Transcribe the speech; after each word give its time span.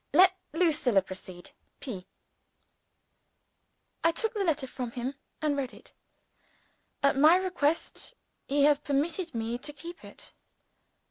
Let 0.13 0.33
Lucilla 0.51 1.03
proceed. 1.03 1.51
P.] 1.79 2.07
I 4.03 4.11
took 4.11 4.33
the 4.33 4.43
letter 4.43 4.65
from 4.65 4.89
him 4.93 5.13
and 5.43 5.55
read 5.55 5.75
it. 5.75 5.93
At 7.03 7.15
my 7.19 7.35
request, 7.35 8.15
he 8.47 8.63
has 8.63 8.79
permitted 8.79 9.35
me 9.35 9.59
to 9.59 9.71
keep 9.71 10.03
it. 10.03 10.33